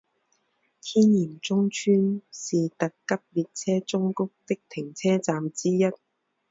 [0.81, 5.83] 天盐中川是特急列车宗谷的停车站之一。